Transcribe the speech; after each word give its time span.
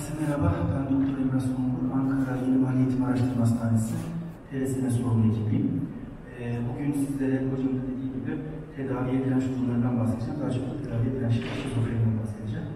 Herkese 0.00 0.24
merhaba. 0.24 0.52
Ben 0.72 0.84
Doktor 0.92 1.18
Emre 1.22 1.40
Songur. 1.40 1.82
Ankara 1.96 2.36
Yeni 2.46 2.58
Mali 2.64 2.78
Eğitim 2.78 3.04
Araştırma 3.04 3.42
Hastanesi 3.46 3.94
TRSM 4.50 4.90
sorumlu 4.90 5.26
ekibiyim. 5.32 5.68
Ee, 6.40 6.58
bugün 6.68 6.92
sizlere 6.92 7.36
hocam 7.50 7.72
da 7.76 7.82
dediği 7.90 8.10
gibi 8.16 8.32
tedaviye 8.76 9.24
direnç 9.24 9.44
durumlarından 9.50 9.94
bahsedeceğim. 10.00 10.40
Daha 10.42 10.50
çok 10.56 10.64
tedaviye 10.82 11.12
direnç 11.14 11.34
şizofreniden 11.62 12.14
bahsedeceğim. 12.20 12.68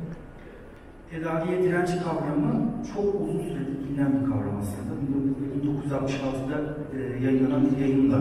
Tedaviye 1.11 1.57
direnç 1.63 1.91
kavramı 2.05 2.53
çok 2.93 3.07
uzun 3.21 3.41
süredir 3.47 3.77
bilinen 3.83 4.11
bir 4.15 4.25
kavram 4.31 4.57
aslında. 4.63 4.93
1966'da 5.05 6.57
e, 6.97 7.25
yayınlanan 7.25 7.63
bir 7.71 7.77
yayınla 7.85 8.19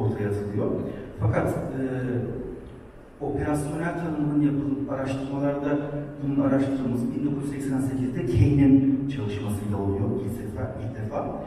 ortaya 0.00 0.28
atılıyor. 0.30 0.70
Fakat 1.20 1.48
e, 1.78 1.82
operasyonel 3.20 3.94
tanımının 3.98 4.42
yapılıp 4.46 4.92
araştırmalarda 4.92 5.78
bunun 6.22 6.48
araştırılması 6.48 7.04
1988'de 7.04 8.26
Kane'in 8.26 9.08
çalışmasıyla 9.16 9.76
oluyor 9.76 10.08
ilk 10.24 10.42
defa. 10.42 10.74
Ilk 10.82 11.04
defa. 11.04 11.44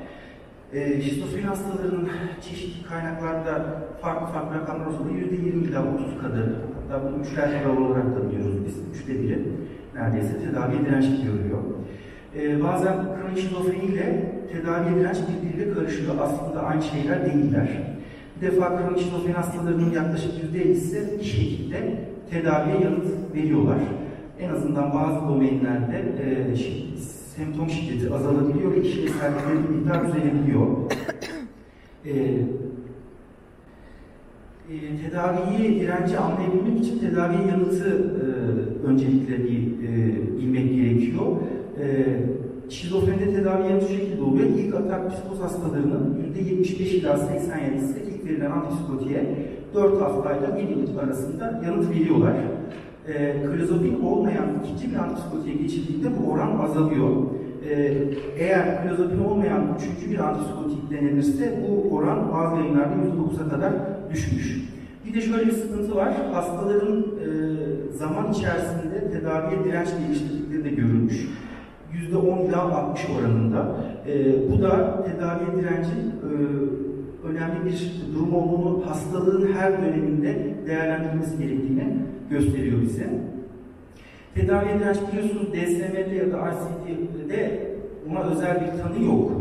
E, 0.73 1.01
şizofreni 1.01 1.45
hastalarının 1.45 2.09
çeşitli 2.41 2.87
kaynaklarda 2.87 3.81
farklı 4.01 4.33
farklı 4.33 4.59
rakamlar 4.59 4.85
olsa 4.85 4.99
da 4.99 5.09
%20 5.09 5.69
ila 5.69 5.93
30 5.93 6.21
kadar, 6.21 6.45
hatta 6.75 7.03
bunu 7.07 7.23
üçler 7.23 7.65
olarak 7.65 8.15
da 8.15 8.29
biliyoruz 8.31 8.55
biz, 8.65 8.99
üçte 8.99 9.23
biri 9.23 9.39
neredeyse 9.95 10.39
tedaviye 10.39 10.85
direnç 10.85 11.05
görülüyor. 11.05 11.59
E, 12.35 12.63
bazen 12.63 12.93
kronik 12.93 13.37
şizofreni 13.37 13.85
ile 13.85 14.33
tedaviye 14.51 14.99
direnç 14.99 15.17
birbiriyle 15.17 15.73
karışıyor. 15.73 16.15
Aslında 16.21 16.63
aynı 16.63 16.81
şeyler 16.81 17.25
değiller. 17.25 17.92
Bir 18.41 18.47
defa 18.47 18.77
kronik 18.77 18.99
şizofreni 18.99 19.33
hastalarının 19.33 19.91
yaklaşık 19.91 20.31
%50'si 20.55 21.19
bir 21.19 21.23
şekilde 21.23 21.99
tedaviye 22.31 22.75
yanıt 22.79 23.35
veriyorlar. 23.35 23.77
En 24.39 24.49
azından 24.49 24.93
bazı 24.93 25.27
domainlerde 25.27 25.97
e, 25.97 26.55
semptom 27.35 27.69
şiddeti 27.69 28.13
azalabiliyor 28.13 28.71
ve 28.71 28.81
işlevsellikleri 28.81 29.63
bir 29.63 29.75
miktar 29.75 30.07
düzelebiliyor. 30.07 30.67
E, 32.05 32.11
e, 34.69 34.75
tedaviyi, 35.03 35.79
direnci 35.79 36.17
anlayabilmek 36.17 36.79
için 36.79 36.99
tedaviye 36.99 37.47
yanıtı 37.47 37.89
e, 37.89 38.25
öncelikle 38.87 39.43
bir 39.43 39.59
e, 39.59 40.15
bilmek 40.37 40.75
gerekiyor. 40.75 41.25
E, 41.79 41.85
şizofrenide 42.73 43.35
tedavi 43.35 43.69
yanıtı 43.69 43.87
şekilde 43.87 44.21
oluyor. 44.21 44.45
İlk 44.45 44.75
atak 44.75 45.11
psikoz 45.11 45.39
hastalarının 45.41 46.17
%75 46.35 46.81
ila 46.81 47.13
87'si 47.13 47.97
ilk 48.09 48.25
verilen 48.25 48.51
antipsikotiğe 48.51 49.35
4 49.73 50.01
haftayla 50.01 50.57
1 50.57 50.61
yıl 50.61 50.97
arasında 50.97 51.61
yanıt 51.65 51.89
veriyorlar. 51.89 52.33
E, 53.07 53.35
klozopin 53.55 54.01
olmayan 54.01 54.45
ikinci 54.63 54.91
bir 54.91 54.95
antipsikotiğe 54.95 55.55
geçildiğinde 55.55 56.07
bu 56.19 56.31
oran 56.31 56.59
azalıyor. 56.59 57.09
E, 57.69 57.93
eğer 58.37 58.83
klozopin 58.83 59.19
olmayan 59.19 59.61
üçüncü 59.77 60.11
bir 60.11 60.19
antipsikotik 60.19 60.91
denenirse 60.91 61.59
bu 61.67 61.95
oran 61.95 62.31
bazı 62.33 62.55
yayınlarda 62.55 62.95
%9'a 62.95 63.49
kadar 63.49 63.73
düşmüş. 64.13 64.63
Bir 65.05 65.13
de 65.13 65.21
şöyle 65.21 65.45
bir 65.45 65.51
sıkıntı 65.51 65.95
var. 65.95 66.13
Hastaların 66.33 66.99
e, 66.99 67.27
zaman 67.97 68.31
içerisinde 68.31 69.11
tedaviye 69.11 69.63
direnç 69.63 69.87
geliştirdikleri 69.99 70.63
de 70.63 70.69
görülmüş. 70.69 71.27
%10 71.93 72.47
ila 72.47 72.61
60 72.61 73.01
oranında. 73.09 73.75
E, 74.07 74.33
bu 74.51 74.61
da 74.61 75.03
tedaviye 75.03 75.63
direncin 75.63 75.99
e, 75.99 76.31
önemli 77.27 77.65
bir 77.65 78.01
durum 78.15 78.35
olduğunu, 78.35 78.83
hastalığın 78.89 79.53
her 79.53 79.81
döneminde 79.81 80.55
değerlendirilmesi 80.67 81.37
gerektiğini 81.37 81.95
gösteriyor 82.29 82.81
bize. 82.81 83.09
Tedaviye 84.35 84.79
direnç 84.79 84.97
biliyorsunuz 85.11 85.53
DSM'de 85.53 86.15
ya 86.15 86.31
da 86.31 86.51
ICD'de 86.87 87.73
ona 88.11 88.19
özel 88.23 88.61
bir 88.61 88.83
tanı 88.83 89.05
yok. 89.05 89.31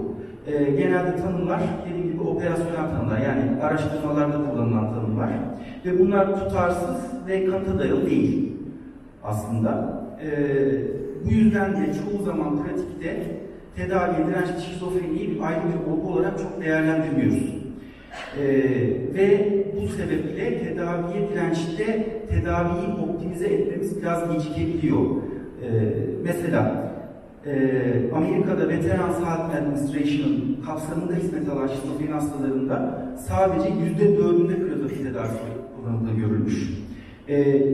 E, 0.46 0.70
genelde 0.70 1.16
tanımlar 1.16 1.60
dediğim 1.90 2.12
gibi 2.12 2.22
operasyonel 2.22 2.90
tanımlar 2.90 3.18
yani 3.18 3.62
araştırmalarda 3.62 4.50
kullanılan 4.50 4.94
tanımlar 4.94 5.30
ve 5.86 5.98
bunlar 5.98 6.40
tutarsız 6.40 6.96
ve 7.28 7.46
kanıta 7.46 7.78
dayalı 7.78 8.06
değil 8.10 8.52
aslında. 9.24 10.02
E, 10.22 11.01
bu 11.24 11.30
yüzden 11.30 11.72
de 11.72 11.86
çoğu 11.94 12.24
zaman 12.24 12.62
pratikte 12.62 13.26
tedaviye 13.76 14.26
dirençli 14.26 14.62
şizofreniyi 14.62 15.30
bir 15.30 15.40
ayrı 15.40 15.60
bir 15.60 15.92
olgu 15.92 16.12
olarak 16.12 16.38
çok 16.38 16.60
değerlendirmiyoruz. 16.64 17.62
Ee, 18.38 18.44
ve 19.14 19.48
bu 19.76 19.88
sebeple 19.88 20.58
tedaviye 20.58 21.28
dirençte 21.28 22.06
tedaviyi 22.30 22.86
optimize 23.04 23.46
etmemiz 23.46 24.02
biraz 24.02 24.32
gecikebiliyor. 24.32 25.00
Ee, 25.00 25.70
mesela 26.24 26.92
e, 27.46 27.52
Amerika'da 28.14 28.68
Veterans 28.68 29.16
Health 29.16 29.56
Administration 29.56 30.56
kapsamında 30.66 31.14
hizmet 31.14 31.48
alan 31.48 31.68
şizofreni 31.68 32.10
hastalarında 32.10 33.06
sadece 33.28 33.68
yüzde 33.84 34.16
dördünde 34.16 34.54
klozofil 34.54 35.06
tedavisi 35.06 35.38
kullanıldığı 35.76 36.16
görülmüş. 36.16 36.68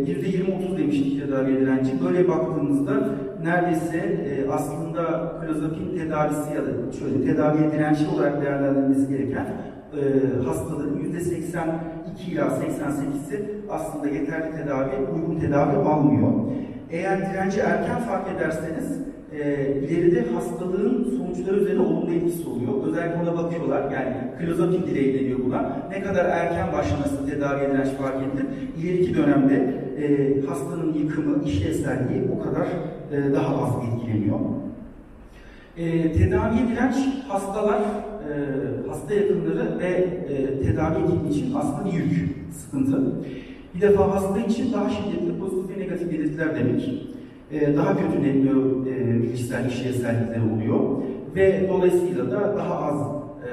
Yüzde 0.06 0.28
yirmi 0.28 0.54
otuz 0.54 0.78
demiştik 0.78 1.20
tedavi 1.20 1.60
direnci. 1.60 1.92
Böyle 2.04 2.28
baktığımızda 2.28 2.92
neredeyse 3.42 3.98
e, 3.98 4.50
aslında 4.50 5.32
klozapin 5.40 5.98
tedavisi 5.98 6.54
ya 6.54 6.62
da 6.66 6.92
şöyle 6.98 7.24
tedaviye 7.24 7.72
dirençli 7.72 8.08
olarak 8.08 8.42
değerlendirilmesi 8.42 9.08
gereken 9.08 9.46
e, 9.46 10.02
hastaların 10.44 10.96
yüzde 10.96 11.20
82 11.20 12.30
ila 12.30 12.42
88'i 12.42 13.44
aslında 13.70 14.08
yeterli 14.08 14.56
tedavi, 14.56 14.90
uygun 15.14 15.40
tedavi 15.40 15.76
almıyor. 15.76 16.32
Eğer 16.90 17.30
direnci 17.30 17.60
erken 17.60 17.98
fark 17.98 18.26
ederseniz 18.36 19.07
e, 19.32 19.72
ileride 19.82 20.24
hastalığın 20.34 21.18
sonuçları 21.18 21.56
üzerine 21.56 21.82
olumlu 21.82 22.14
etkisi 22.14 22.48
oluyor. 22.48 22.86
Özellikle 22.86 23.22
ona 23.22 23.38
bakıyorlar. 23.44 23.90
Yani 23.90 24.16
klozapin 24.38 24.86
delay 24.86 25.14
deniyor 25.14 25.38
buna. 25.46 25.88
Ne 25.90 26.02
kadar 26.02 26.24
erken 26.24 26.72
başlaması 26.72 27.26
tedavi 27.26 27.64
edilen 27.64 27.88
fark 27.88 28.16
edilir. 28.16 28.46
İleriki 28.78 29.14
dönemde 29.14 29.74
e, 30.02 30.40
hastanın 30.46 30.94
yıkımı, 30.94 31.44
işlevselliği 31.44 32.22
o 32.36 32.42
kadar 32.42 32.66
e, 33.12 33.34
daha 33.34 33.62
az 33.62 33.70
etkileniyor. 33.88 34.38
E, 35.76 36.12
tedavi 36.12 36.56
direnç 36.68 36.96
hastalar, 37.28 37.78
e, 37.78 38.34
hasta 38.88 39.14
yakınları 39.14 39.78
ve 39.78 39.88
e, 40.28 40.62
tedavi 40.62 40.96
ekibi 41.04 41.28
için 41.28 41.54
aslında 41.54 41.84
bir 41.84 41.92
yük, 41.92 42.36
sıkıntı. 42.52 43.02
Bir 43.74 43.80
defa 43.80 44.14
hasta 44.14 44.40
için 44.40 44.72
daha 44.72 44.90
şiddetli 44.90 45.38
pozitif 45.38 45.76
ve 45.76 45.80
negatif 45.80 46.12
belirtiler 46.12 46.56
demek. 46.56 47.07
E, 47.52 47.76
daha 47.76 47.96
kötü 47.96 48.22
netliyor 48.22 48.86
e, 48.86 49.22
bilişsel 49.22 49.66
işlevsellikleri 49.66 50.42
oluyor 50.54 50.80
ve 51.34 51.68
dolayısıyla 51.68 52.30
da 52.30 52.56
daha 52.56 52.74
az 52.74 53.00
e, 53.44 53.50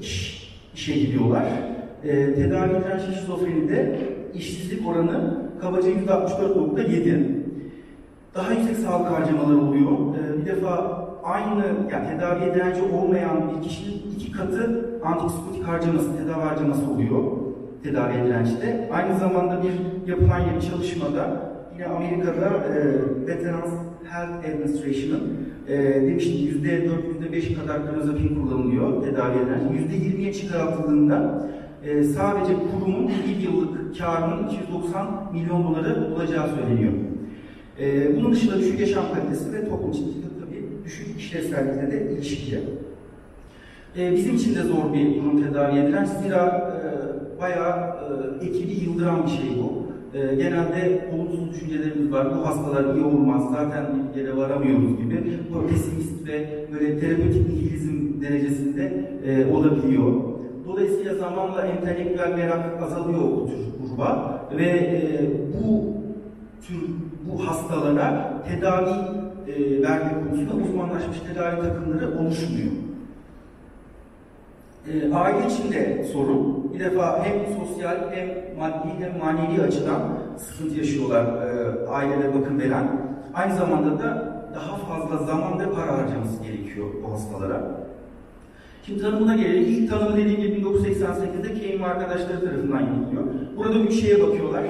iş, 0.00 0.42
işe 0.74 0.94
gidiyorlar. 0.94 1.44
E, 2.04 2.34
tedavi 2.34 2.70
dirençli 2.70 3.14
şizofrenide 3.14 3.98
işsizlik 4.34 4.88
oranı 4.88 5.38
kabaca 5.60 5.90
%64.7. 5.90 7.22
Daha 8.34 8.52
yüksek 8.52 8.76
sağlık 8.76 9.10
harcamaları 9.10 9.58
oluyor. 9.58 9.92
E, 9.92 10.40
bir 10.40 10.46
defa 10.46 11.04
aynı 11.24 11.64
yani 11.92 12.08
tedaviye 12.08 12.54
direnci 12.54 12.82
olmayan 12.82 13.50
bir 13.50 13.68
kişinin 13.68 14.02
iki 14.16 14.32
katı 14.32 14.90
antipsikotik 15.04 15.64
harcaması, 15.64 16.16
tedavi 16.16 16.42
harcaması 16.42 16.90
oluyor 16.90 17.22
tedaviye 17.82 18.24
dirençte. 18.24 18.88
Aynı 18.92 19.18
zamanda 19.18 19.62
bir 19.62 20.10
yapılan 20.10 20.38
yeni 20.38 20.62
çalışmada 20.62 21.49
yine 21.74 21.86
Amerika'da 21.86 22.46
e, 22.46 22.76
Veterans 23.26 23.72
Health 24.10 24.44
Administration'ın 24.48 25.22
e, 25.68 25.78
demiştim 25.94 26.46
yüzde 26.46 26.88
dört, 26.88 27.04
yüzde 27.08 27.32
beş 27.32 27.54
kadar 27.54 27.94
klozapin 27.94 28.34
kullanılıyor 28.34 29.02
tedavi 29.02 29.38
eden. 29.38 29.72
Yüzde 29.72 30.04
yirmiye 30.04 30.32
çıkartıldığında 30.32 31.48
e, 31.84 32.02
sadece 32.02 32.52
kurumun 32.54 33.08
bir 33.08 33.42
yıllık 33.42 33.98
karının 33.98 34.48
290 34.48 35.30
milyon 35.32 35.64
doları 35.64 36.14
olacağı 36.14 36.48
söyleniyor. 36.48 36.92
E, 37.80 38.16
bunun 38.16 38.32
dışında 38.32 38.58
düşük 38.58 38.80
yaşam 38.80 39.04
kalitesi 39.14 39.52
ve 39.52 39.68
toplum 39.68 39.90
için 39.90 40.24
tabii 40.40 40.84
düşük 40.84 41.20
işlevsellikle 41.20 41.92
de 41.92 42.12
ilişkili. 42.12 42.60
E, 43.98 44.12
bizim 44.12 44.36
için 44.36 44.54
de 44.54 44.62
zor 44.62 44.94
bir 44.94 45.16
durum 45.16 45.42
tedavi 45.42 45.78
edilen. 45.78 46.04
Zira 46.04 46.72
e, 46.76 47.40
bayağı 47.40 47.96
e, 48.40 48.46
ekibi 48.46 48.72
yıldıran 48.84 49.26
bir 49.26 49.30
şey 49.30 49.58
bu. 49.58 49.90
E, 50.14 50.34
genelde 50.34 51.08
olumsuz 51.14 51.50
düşüncelerimiz 51.54 52.12
var. 52.12 52.26
Bu 52.36 52.46
hastalar 52.46 52.94
iyi 52.94 53.04
olmaz, 53.04 53.42
zaten 53.52 53.84
bir 54.14 54.20
yere 54.20 54.36
varamıyoruz 54.36 54.98
gibi. 54.98 55.38
Bu 55.54 55.66
pesimist 55.66 56.28
ve 56.28 56.66
böyle 56.72 57.00
terapötik 57.00 57.48
nihilizm 57.48 58.20
derecesinde 58.20 59.10
e, 59.26 59.52
olabiliyor. 59.52 60.12
Dolayısıyla 60.66 61.14
zamanla 61.14 61.66
entelektüel 61.66 62.34
merak 62.36 62.82
azalıyor 62.82 63.20
o 63.20 63.46
tür 63.46 63.56
gruba 63.80 64.40
ve 64.56 64.66
e, 64.66 65.30
bu 65.54 65.84
tür 66.66 66.80
bu 67.26 67.46
hastalara 67.46 68.42
tedavi 68.48 68.90
e, 69.48 69.82
verme 69.82 70.12
konusunda 70.24 70.54
uzmanlaşmış 70.54 71.18
tedavi 71.20 71.60
takımları 71.60 72.18
oluşmuyor. 72.18 72.89
E, 74.88 75.14
aile 75.14 75.46
içinde 75.46 76.04
sorun. 76.12 76.70
Bir 76.74 76.80
defa 76.80 77.24
hem 77.24 77.34
sosyal 77.58 77.96
hem 78.12 78.28
maddi 78.58 78.88
hem 78.98 79.18
manevi 79.18 79.62
açıdan 79.62 80.00
sıkıntı 80.38 80.78
yaşıyorlar 80.78 81.24
e, 81.24 81.88
ailelere 81.88 82.34
bakım 82.34 82.60
veren. 82.60 82.88
Aynı 83.34 83.54
zamanda 83.54 83.98
da 83.98 84.40
daha 84.54 84.76
fazla 84.76 85.26
zaman 85.26 85.60
ve 85.60 85.64
para 85.64 85.98
harcaması 85.98 86.42
gerekiyor 86.42 86.86
bu 87.02 87.12
hastalara. 87.12 87.80
Şimdi 88.86 89.00
tanımına 89.00 89.36
gelelim. 89.36 89.64
İlk 89.64 89.90
tanımı 89.90 90.16
dediğim 90.16 90.40
gibi 90.40 90.66
1988'de 90.66 91.78
Kane 91.78 91.86
arkadaşları 91.86 92.40
tarafından 92.40 92.80
yapılıyor. 92.80 93.24
Burada 93.56 93.78
üç 93.78 94.00
şeye 94.00 94.22
bakıyorlar. 94.22 94.64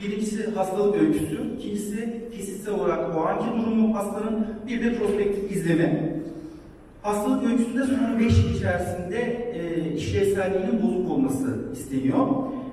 Birincisi 0.00 0.54
hastalık 0.54 1.02
öyküsü, 1.02 1.38
ikincisi 1.58 2.28
fiziksel 2.30 2.74
olarak 2.74 3.16
o 3.16 3.20
anki 3.20 3.46
durumu 3.62 3.96
hastanın, 3.96 4.46
bir 4.66 4.84
de 4.84 4.98
prospektif 4.98 5.56
izleme. 5.56 6.15
Hastalık 7.06 7.44
öyküsünde 7.44 7.84
son 7.84 8.18
5 8.20 8.38
yıl 8.38 8.54
içerisinde 8.54 9.18
e, 9.54 9.92
işlevselliğinin 9.94 10.82
bozuk 10.82 11.10
olması 11.10 11.58
isteniyor. 11.72 12.26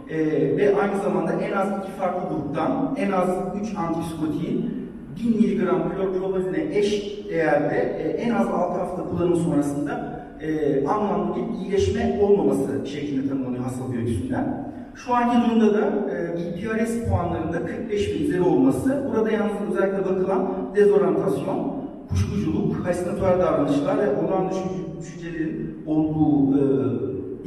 E, 0.10 0.18
ve 0.58 0.76
aynı 0.82 1.02
zamanda 1.04 1.32
en 1.32 1.52
az 1.52 1.68
iki 1.68 1.92
farklı 1.92 2.30
gruptan 2.30 2.96
en 2.98 3.12
az 3.12 3.30
3 3.62 3.78
antipsikotiğin 3.78 4.90
1000 5.16 5.30
mg 5.30 5.96
klorpromazine 5.96 6.78
eş 6.78 7.20
değerde 7.30 7.76
e, 7.76 8.10
en 8.10 8.34
az 8.34 8.48
6 8.48 8.80
hafta 8.80 9.04
kullanım 9.10 9.36
sonrasında 9.36 10.24
e, 10.42 10.88
anlamlı 10.88 11.36
bir 11.36 11.60
iyileşme 11.60 12.20
olmaması 12.22 12.86
şeklinde 12.86 13.30
tanımlanıyor 13.30 13.64
hastalık 13.64 13.96
öyküsünden. 13.96 14.74
Şu 14.96 15.16
anki 15.16 15.50
durumda 15.50 15.74
da 15.74 15.86
e, 16.12 16.38
BPRS 16.38 17.10
puanlarında 17.10 17.66
45 17.66 18.14
bin 18.14 18.26
üzeri 18.26 18.42
olması, 18.42 19.04
burada 19.08 19.32
yalnız 19.32 19.54
özellikle 19.72 20.06
bakılan 20.06 20.50
dezorientasyon, 20.76 21.83
kuşkuculuk, 22.10 22.86
halüsinatuar 22.86 23.40
davranışlar 23.40 23.98
ve 23.98 24.18
olağan 24.18 24.50
düşünce, 24.50 25.00
düşüncelerin 25.00 25.78
olduğu 25.88 26.58
e, 26.58 26.64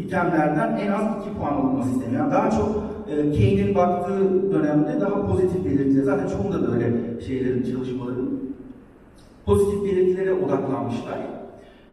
itemlerden 0.03 0.77
en 0.77 0.93
az 0.93 1.27
2 1.27 1.39
puan 1.39 1.53
alınması 1.53 1.91
isteniyor. 1.91 2.23
Yani 2.23 2.33
daha 2.33 2.51
çok 2.51 2.85
e, 3.11 3.15
Kane'in 3.17 3.75
baktığı 3.75 4.53
dönemde 4.53 5.01
daha 5.01 5.27
pozitif 5.27 5.65
belirtiler, 5.65 6.03
zaten 6.03 6.29
çoğunda 6.29 6.63
da 6.63 6.75
öyle 6.75 7.21
şeylerin, 7.27 7.63
çalışmaların 7.63 8.31
pozitif 9.47 9.85
belirtilere 9.85 10.33
odaklanmışlar. 10.33 11.19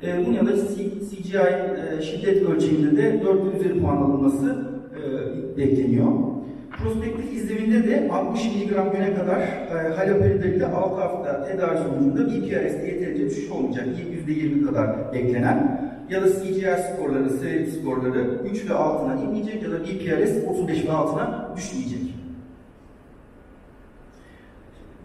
E, 0.04 0.25
bunun 0.25 0.33
yanında 0.33 0.56
CGI 0.56 1.38
e, 1.38 2.01
şiddet 2.01 2.50
ölçeğinde 2.50 2.98
de 2.98 3.21
4 3.25 3.56
üzeri 3.56 3.81
puan 3.81 3.98
alınması 3.98 4.65
e, 4.95 5.57
bekleniyor. 5.57 6.32
Prospektif 6.81 7.34
izleminde 7.34 7.88
de 7.88 8.10
60 8.12 8.46
mg 8.46 8.92
güne 8.94 9.16
kadar 9.16 9.40
e, 9.40 9.96
haloperidolide 9.96 10.66
6 10.66 11.02
hafta 11.02 11.46
tedavi 11.46 11.78
sonucunda 11.78 12.28
BPRS'de 12.28 12.88
yeterince 12.88 13.25
düşüş 13.25 13.52
olmayacak. 13.52 13.86
%20 14.28 14.66
kadar 14.66 15.14
beklenen 15.14 15.81
ya 16.10 16.22
da 16.22 16.28
CGI 16.28 16.75
skorları, 16.94 17.30
severity 17.30 17.72
skorları 17.80 18.40
3 18.52 18.70
ve 18.70 18.74
altına 18.74 19.16
inmeyecek 19.16 19.64
ya 19.64 19.72
da 19.72 19.80
BPRS 19.80 20.48
35 20.48 20.86
ve 20.86 20.92
altına 20.92 21.50
düşmeyecek. 21.58 22.00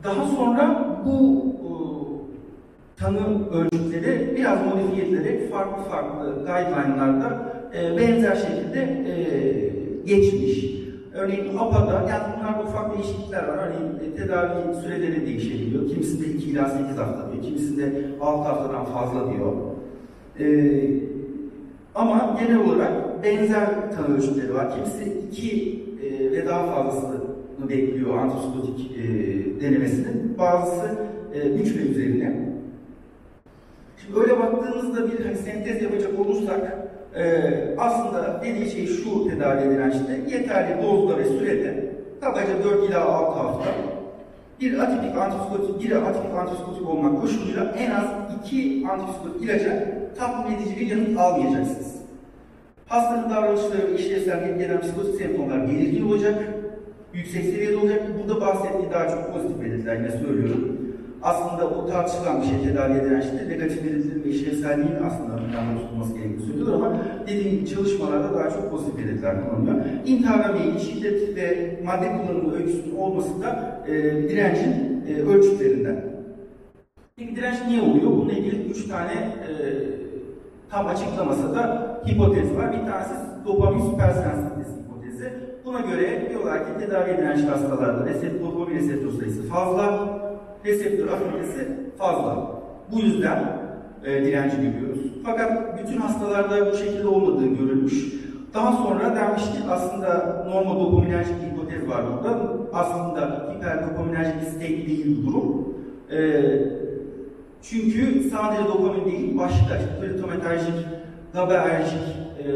Daha 0.04 0.26
sonra 0.26 0.96
bu 1.04 1.46
e, 1.64 1.70
tanım 3.00 3.48
ölçütleri 3.52 4.36
biraz 4.36 4.58
modifiye 4.66 5.06
edilerek 5.06 5.52
farklı 5.52 5.82
farklı 5.82 6.34
guideline'larda 6.34 7.52
e, 7.78 7.96
benzer 7.96 8.36
şekilde 8.36 8.80
e, 8.80 9.14
geçmiş. 10.04 10.77
Örneğin 11.18 11.56
APA'da, 11.58 12.06
yani 12.10 12.22
bunlarda 12.36 12.62
ufak 12.62 12.94
değişiklikler 12.94 13.48
var. 13.48 13.58
Örneğin 13.58 14.12
e, 14.12 14.16
tedavi 14.16 14.74
süreleri 14.82 15.26
değişebiliyor. 15.26 15.88
Kimisinde 15.88 16.26
2 16.26 16.50
ila 16.50 16.68
8 16.68 16.98
hafta 16.98 17.32
diyor, 17.32 17.42
kimisinde 17.44 17.92
6 18.20 18.48
haftadan 18.48 18.84
fazla 18.84 19.32
diyor. 19.32 19.52
E, 20.40 20.46
ama 21.94 22.36
genel 22.40 22.58
olarak 22.58 23.24
benzer 23.24 23.68
tanı 23.96 24.16
ölçütleri 24.16 24.54
var. 24.54 24.74
Kimisi 24.74 25.18
2 25.32 25.84
e, 26.02 26.32
ve 26.32 26.46
daha 26.46 26.66
fazlasını 26.66 27.20
bekliyor 27.68 28.18
antipsikotik 28.18 28.96
e, 28.96 29.04
denemesinin. 29.60 30.38
Bazısı 30.38 30.98
3 31.60 31.70
e, 31.70 31.78
ve 31.78 31.82
üzerine. 31.82 32.48
Şimdi 33.96 34.20
öyle 34.20 34.38
baktığımızda 34.38 35.12
bir 35.12 35.24
hani 35.24 35.36
sentez 35.36 35.82
yapacak 35.82 36.20
olursak 36.20 36.87
e, 37.18 37.54
aslında 37.78 38.40
dediği 38.44 38.70
şey 38.70 38.86
şu 38.86 39.28
tedavi 39.30 39.60
edilen 39.60 39.90
işte 39.90 40.36
yeterli 40.36 40.82
dozda 40.82 41.18
ve 41.18 41.24
sürede 41.24 41.92
kabaca 42.20 42.64
4 42.64 42.90
ila 42.90 43.04
6 43.04 43.38
hafta 43.38 43.70
bir 44.60 44.78
atipik 44.78 45.16
antipsikotik, 45.16 45.84
bir 45.84 45.92
atipik 45.92 46.34
antipsikotik 46.34 46.88
olmak 46.88 47.20
koşuluyla 47.20 47.74
en 47.78 47.90
az 47.90 48.04
iki 48.40 48.86
antipsikotik 48.88 49.42
ilaca 49.42 49.84
tatmin 50.18 50.56
edici 50.56 50.80
bir 50.80 50.86
yanıt 50.86 51.18
almayacaksınız. 51.18 51.94
Hastanın 52.86 53.30
davranışları 53.30 53.88
ve 53.88 53.98
işlevsel 53.98 54.58
gelen 54.58 54.80
psikotik 54.80 55.14
semptomlar 55.14 55.68
belirgin 55.68 56.08
olacak, 56.08 56.34
yüksek 57.14 57.44
seviyede 57.44 57.76
olacak. 57.76 58.02
Burada 58.18 58.40
bahsettiği 58.40 58.90
daha 58.92 59.08
çok 59.08 59.32
pozitif 59.32 59.60
belirtiler 59.60 59.96
yine 59.96 60.10
söylüyorum 60.10 60.77
aslında 61.22 61.76
bu 61.76 61.86
tartışılan 61.86 62.42
bir 62.42 62.46
şey 62.46 62.62
tedavi 62.62 62.98
edilen 62.98 63.20
işte 63.20 63.48
negatif 63.48 63.84
belirtilerin 63.84 64.24
ve 64.24 64.28
işlevselliğin 64.28 64.96
aslında 65.06 65.32
önemli 65.32 65.80
tutulması 65.80 66.14
gerektiğini 66.14 66.46
söylüyorlar 66.46 66.76
ama 66.76 66.96
dediğim 67.26 67.64
çalışmalarda 67.64 68.34
daha 68.34 68.50
çok 68.50 68.70
pozitif 68.70 68.98
belirtiler 68.98 69.36
kullanılıyor. 69.44 69.84
İntihara 70.06 70.52
meyilli 70.52 70.80
şiddet 70.80 71.36
ve 71.36 71.76
madde 71.84 72.12
kullanımı 72.16 72.54
öyküsünün 72.54 72.96
olması 72.96 73.42
da 73.42 73.80
e, 73.88 73.92
direncin 74.28 75.04
e, 75.08 75.22
ölçütlerinden. 75.22 76.04
Peki 77.16 77.36
direnç 77.36 77.56
niye 77.68 77.82
oluyor? 77.82 78.06
Bununla 78.10 78.32
ilgili 78.32 78.70
üç 78.70 78.88
tane 78.88 79.12
e, 79.12 79.54
tam 80.70 80.86
açıklamasa 80.86 81.54
da 81.54 81.88
hipotez 82.06 82.56
var. 82.56 82.72
Bir 82.72 82.90
tanesi 82.90 83.14
dopamin 83.46 83.90
süpersensitesi 83.90 84.70
hipotezi. 84.84 85.32
Buna 85.64 85.80
göre 85.80 86.30
diyorlar 86.30 86.58
ki 86.58 86.84
tedavi 86.84 87.10
edilen 87.10 87.46
hastalarda 87.46 88.06
reseptor, 88.06 88.52
dopamin 88.52 88.76
reseptör 88.76 89.10
sayısı 89.10 89.42
fazla, 89.48 90.17
reseptör 90.64 91.08
afinitesi 91.08 91.68
fazla. 91.98 92.50
Bu 92.92 93.00
yüzden 93.00 93.38
e, 94.04 94.24
direnci 94.24 94.56
görüyoruz. 94.56 94.98
Fakat 95.24 95.78
bütün 95.78 95.96
hastalarda 96.00 96.72
bu 96.72 96.76
şekilde 96.76 97.08
olmadığı 97.08 97.46
görülmüş. 97.46 98.14
Daha 98.54 98.72
sonra 98.72 99.16
denmiş 99.16 99.42
ki 99.42 99.58
aslında 99.70 100.44
bir 101.42 101.46
hipotez 101.46 101.88
var 101.88 102.02
burada. 102.12 102.38
Aslında 102.72 103.52
hiperdopaminerjik 103.56 104.40
bir 104.40 104.46
state 104.46 104.86
değil 104.86 105.26
durum. 105.26 105.74
E, 106.12 106.18
çünkü 107.62 108.30
sadece 108.30 108.68
dopamin 108.68 109.04
değil, 109.04 109.38
başka 109.38 109.76
işte 109.76 110.06
glutamaterjik, 110.06 110.86
GABAerjik 111.34 112.02
e, 112.38 112.48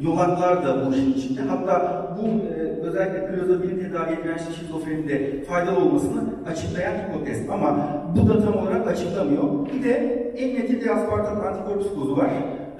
yolaklar 0.00 0.66
da 0.66 0.86
bu 0.86 0.94
işin 0.94 1.12
içinde. 1.12 1.40
Hatta 1.40 2.06
bu 2.18 2.26
e, 2.26 2.65
özellikle 2.86 3.26
klozabilin 3.26 3.78
tedavi 3.78 4.12
edilen 4.12 4.38
şizofrenide 4.60 5.44
faydalı 5.44 5.78
olmasını 5.78 6.20
açıklayan 6.50 6.94
hipotez. 6.94 7.50
Ama 7.50 8.02
bu 8.16 8.28
da 8.28 8.44
tam 8.44 8.56
olarak 8.56 8.88
açıklamıyor. 8.88 9.42
Bir 9.74 9.84
de 9.84 9.92
en 10.38 10.54
neti 10.54 10.84
de 10.84 10.92
aspartat 10.92 11.46
antikorpsikozu 11.46 12.16
var. 12.16 12.30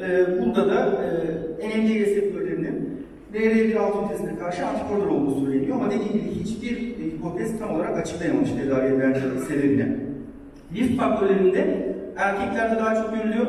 E, 0.00 0.26
burada 0.40 0.68
da 0.68 1.04
e, 1.62 1.68
NMC 1.68 2.00
reseptörlerinin 2.00 3.06
DR1 3.34 4.02
ünitesine 4.02 4.38
karşı 4.38 4.66
antikorlar 4.66 5.06
olduğu 5.06 5.44
söyleniyor 5.44 5.76
ama 5.76 5.90
dediğim 5.90 6.12
gibi 6.12 6.30
hiçbir 6.44 6.76
hipotez 7.26 7.58
tam 7.58 7.74
olarak 7.74 7.98
açıklayamamış 7.98 8.50
tedavi 8.50 8.86
edilen 8.86 9.14
sebebini. 9.48 9.96
Risk 10.74 11.00
faktörlerinde 11.00 11.94
erkeklerde 12.16 12.76
daha 12.76 12.94
çok 12.94 13.14
görülüyor, 13.14 13.46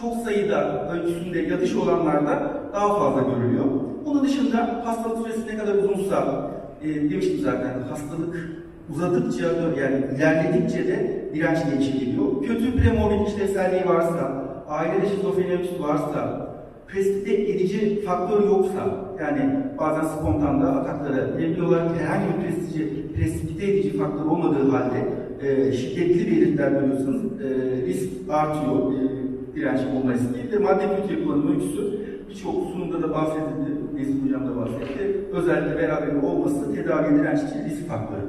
çok 0.00 0.14
sayıda 0.14 0.88
ölçüsünde 0.92 1.38
yatış 1.40 1.74
olanlarda 1.76 2.60
daha 2.72 2.98
fazla 2.98 3.22
görülüyor. 3.22 3.64
Bunun 4.06 4.24
dışında 4.24 4.82
hastalık 4.84 5.18
süresi 5.18 5.46
ne 5.46 5.58
kadar 5.58 5.74
uzunsa, 5.74 6.50
e, 6.82 7.10
demiştim 7.10 7.38
zaten 7.38 7.82
hastalık 7.90 8.62
uzadıkça 8.90 9.46
yani 9.80 10.04
ilerledikçe 10.16 10.88
de 10.88 11.24
direnç 11.34 11.58
gelişebiliyor. 11.70 12.42
Kötü 12.42 12.76
premorbid 12.76 13.26
işlevselliği 13.26 13.86
varsa, 13.86 14.44
ailede 14.68 15.08
şizofreni 15.08 15.58
varsa, 15.80 16.48
prestite 16.88 17.34
edici 17.34 18.04
faktör 18.04 18.44
yoksa, 18.44 19.02
yani 19.20 19.56
bazen 19.78 20.04
spontan 20.08 20.62
da 20.62 20.66
ataklara 20.66 21.38
girebiliyorlar, 21.38 21.82
herhangi 21.98 22.26
bir 22.26 22.46
prestite, 22.46 23.12
prestite 23.14 23.66
edici 23.66 23.96
faktör 23.98 24.24
olmadığı 24.24 24.70
halde 24.70 24.98
e, 25.42 25.72
şiddetli 25.72 26.26
belirtiler 26.26 26.70
görüyorsanız 26.70 27.22
e, 27.24 27.86
risk 27.86 28.08
artıyor, 28.30 28.92
e, 28.92 29.22
direnç 29.54 29.80
olma 29.80 30.12
riski 30.12 30.52
ve 30.52 30.58
madde 30.58 30.84
kötü 31.02 31.24
kullanım 31.24 31.48
öyküsü 31.48 32.02
birçok 32.28 32.54
sunumda 32.54 33.02
da 33.02 33.14
bahsedildi, 33.14 33.71
Nesim 33.94 34.26
Hocam 34.26 34.46
da 34.46 34.56
bahsetti. 34.56 35.24
Özellikle 35.32 35.78
beraber 35.78 36.14
olması 36.22 36.74
tedavi 36.74 37.14
direnç 37.14 37.38
için 37.38 37.64
risk 37.64 37.88
faktörü. 37.88 38.26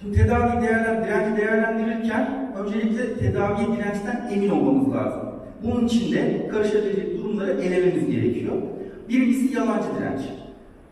Şimdi 0.00 0.16
tedavi 0.16 0.62
değerlen, 0.62 1.04
direnci 1.04 1.36
değerlendirirken 1.40 2.52
öncelikle 2.58 3.14
tedavi 3.14 3.76
dirençten 3.76 4.28
emin 4.32 4.50
olmamız 4.50 4.94
lazım. 4.94 5.22
Bunun 5.64 5.86
için 5.86 6.12
de 6.12 6.48
karışabilecek 6.48 7.18
durumları 7.18 7.50
elememiz 7.50 8.06
gerekiyor. 8.06 8.54
Birincisi 9.08 9.54
yalancı 9.54 9.88
direnç. 9.98 10.20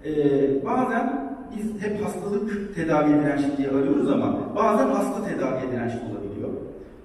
Ee, 0.04 0.64
bazen 0.64 1.28
biz 1.56 1.82
hep 1.82 2.04
hastalık 2.04 2.74
tedavi 2.74 3.08
dirençli 3.08 3.56
diye 3.58 3.68
arıyoruz 3.68 4.10
ama 4.10 4.38
bazen 4.56 4.86
hasta 4.86 5.24
tedavi 5.24 5.72
dirençli 5.72 5.98
olabiliyor. 5.98 6.27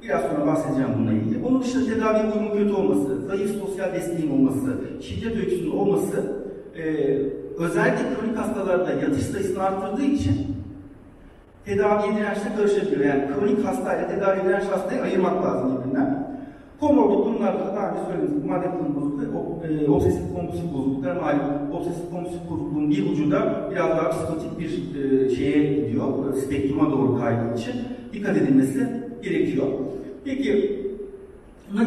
Biraz 0.04 0.22
sonra 0.22 0.48
bahsedeceğim 0.48 0.90
bununla 0.98 1.14
ilgili. 1.14 1.46
Onun 1.46 1.62
dışında 1.62 1.94
tedavi 1.94 2.18
uyumu 2.34 2.54
kötü 2.54 2.74
olması, 2.74 3.22
zayıf 3.28 3.52
sosyal 3.60 3.94
desteğin 3.94 4.32
olması, 4.32 4.78
şiddet 5.02 5.38
öyküsünün 5.38 5.72
olması 5.72 6.44
e, 6.78 6.84
özellikle 7.58 8.04
kronik 8.16 8.38
hastalarda 8.38 8.92
yatış 8.92 9.24
sayısını 9.24 9.64
arttırdığı 9.64 10.06
için 10.06 10.36
tedaviye 11.66 12.16
dirençle 12.16 12.56
karışabiliyor. 12.58 13.06
Yani 13.06 13.24
kronik 13.34 13.66
hastayla 13.66 14.08
tedavi 14.08 14.44
direnç 14.44 14.64
hastayı 14.64 15.02
ayırmak 15.02 15.46
lazım 15.46 15.78
birbirinden. 15.78 16.34
Komorbid 16.80 17.26
durumlarda 17.26 17.60
da 17.60 17.76
daha 17.76 17.90
önce 17.90 18.00
söylediğimiz 18.08 18.46
madde 18.46 18.68
bozukluğu, 18.96 19.24
e, 19.68 19.90
obsesif 19.90 20.34
kompulsif 20.36 20.74
bozukluklar 20.74 21.16
malum. 21.16 21.72
Obsesif 21.74 22.12
kompulsif 22.12 22.50
bozukluğun 22.50 22.90
bir 22.90 23.12
ucu 23.12 23.32
biraz 23.72 23.90
daha 23.90 24.10
psikotik 24.10 24.60
bir 24.60 24.96
e, 25.04 25.30
şeye 25.30 25.74
gidiyor, 25.74 26.34
e, 26.34 26.42
spektruma 26.42 26.92
doğru 26.92 27.20
kaydığı 27.20 27.56
için 27.58 27.74
dikkat 28.14 28.38
edilmesi 28.38 28.88
gerekiyor. 29.24 29.68
Peki 30.26 30.80
e, 31.74 31.84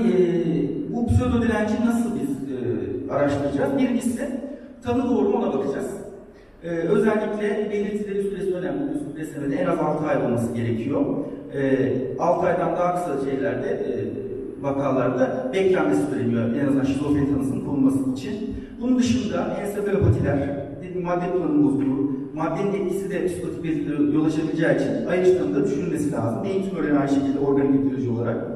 bu 0.94 1.06
pseudo 1.06 1.42
direnci 1.42 1.74
nasıl 1.86 2.10
biz 2.14 2.30
e, 2.30 3.12
araştıracağız? 3.12 3.78
Birincisi 3.78 4.40
tanı 4.82 5.10
doğru 5.10 5.28
ona 5.28 5.52
bakacağız. 5.52 6.06
Ee, 6.64 6.68
özellikle 6.68 7.70
belirtileri 7.70 8.22
süresi 8.22 8.54
önemli. 8.54 8.80
Bu 8.80 9.18
Beslemede 9.18 9.56
en 9.56 9.66
az 9.66 9.78
6 9.78 10.06
ay 10.06 10.16
olması 10.16 10.54
gerekiyor. 10.54 11.04
Ee, 11.54 11.92
6 12.18 12.46
aydan 12.46 12.76
daha 12.76 12.94
kısa 12.94 13.30
şeylerde, 13.30 13.68
e, 13.68 13.90
vakalarda 14.62 15.50
beklenmesi 15.52 16.02
söyleniyor. 16.10 16.54
En 16.62 16.66
azından 16.66 16.84
şizofreni 16.84 17.34
tanısının 17.34 17.64
konulması 17.64 18.12
için. 18.12 18.54
Bunun 18.80 18.98
dışında 18.98 19.56
ensefalopatiler, 19.60 20.66
madde 21.02 21.32
kullanımı 21.32 21.64
bozukluğu, 21.64 22.05
maddenin 22.36 22.74
etkisi 22.74 23.10
de 23.10 23.26
psikotik 23.26 23.64
belirtilere 23.64 24.12
yol 24.12 24.24
açabileceği 24.24 24.76
için 24.76 25.06
ayrıştığında 25.06 25.64
düşünülmesi 25.64 26.12
lazım. 26.12 26.44
Beyin 26.44 26.70
tümörleri 26.70 26.98
aynı 26.98 27.08
şekilde 27.08 27.38
organik 27.38 27.80
etioloji 27.80 28.10
olarak. 28.10 28.46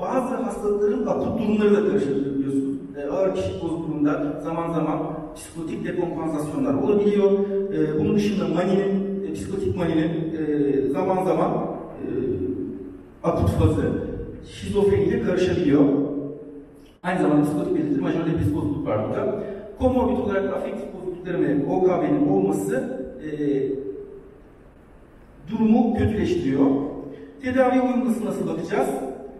Bazı 0.00 0.34
hastalıkların 0.34 1.06
akut 1.06 1.40
durumları 1.40 1.76
da 1.76 1.88
karışabiliyor 1.88 2.34
biliyorsunuz. 2.34 2.74
Ee, 2.96 3.10
ağır 3.10 3.34
kişilik 3.34 3.62
bozukluğunda 3.62 4.40
zaman 4.44 4.72
zaman 4.72 4.98
psikotik 5.34 5.84
dekompansasyonlar 5.84 6.74
olabiliyor. 6.74 7.30
Ee, 7.74 8.00
bunun 8.00 8.16
dışında 8.16 8.48
maninin, 8.48 9.24
e, 9.28 9.32
psikotik 9.32 9.76
maninin 9.76 10.34
e, 10.38 10.88
zaman 10.88 11.24
zaman 11.24 11.50
e, 11.52 12.06
akut 13.22 13.50
fazı 13.50 13.82
şizofreniyle 14.52 15.22
karışabiliyor. 15.22 15.84
Aynı 17.02 17.22
zamanda 17.22 17.42
psikotik 17.42 17.74
belirtileri 17.74 18.00
majör 18.00 18.26
depresif 18.26 18.54
bozukluk 18.54 18.86
var 18.86 19.08
burada. 19.08 19.42
Komorbid 19.78 20.18
olarak 20.18 20.56
afektif 20.56 20.84
bozuklukların 20.94 21.64
OKB'nin 21.70 22.28
olması 22.28 23.03
e, 23.24 23.32
durumu 25.50 25.94
kötüleştiriyor. 25.94 26.66
Tedavi 27.42 27.80
uyumlusu 27.80 28.24
nasıl 28.24 28.48
bakacağız? 28.48 28.88